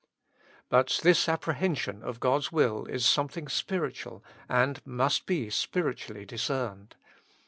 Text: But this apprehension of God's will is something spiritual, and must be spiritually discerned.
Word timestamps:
But 0.67 1.01
this 1.03 1.29
apprehension 1.29 2.01
of 2.01 2.19
God's 2.19 2.51
will 2.51 2.85
is 2.87 3.05
something 3.05 3.47
spiritual, 3.47 4.23
and 4.49 4.83
must 4.83 5.27
be 5.27 5.51
spiritually 5.51 6.25
discerned. 6.25 6.95